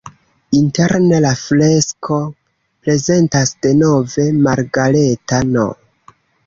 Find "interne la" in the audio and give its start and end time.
0.59-1.33